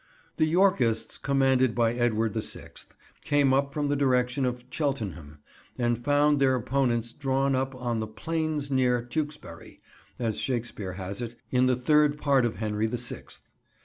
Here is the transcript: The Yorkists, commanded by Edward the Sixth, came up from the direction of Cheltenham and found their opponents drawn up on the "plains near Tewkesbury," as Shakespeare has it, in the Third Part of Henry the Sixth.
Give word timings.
The 0.37 0.47
Yorkists, 0.47 1.19
commanded 1.19 1.75
by 1.75 1.93
Edward 1.93 2.33
the 2.33 2.41
Sixth, 2.41 2.95
came 3.23 3.53
up 3.53 3.71
from 3.71 3.87
the 3.87 3.95
direction 3.95 4.45
of 4.47 4.65
Cheltenham 4.71 5.37
and 5.77 6.03
found 6.03 6.39
their 6.39 6.55
opponents 6.55 7.11
drawn 7.11 7.53
up 7.55 7.75
on 7.75 7.99
the 7.99 8.07
"plains 8.07 8.71
near 8.71 9.03
Tewkesbury," 9.03 9.79
as 10.17 10.39
Shakespeare 10.39 10.93
has 10.93 11.21
it, 11.21 11.35
in 11.51 11.67
the 11.67 11.75
Third 11.75 12.17
Part 12.17 12.45
of 12.45 12.55
Henry 12.55 12.87
the 12.87 12.97
Sixth. 12.97 13.47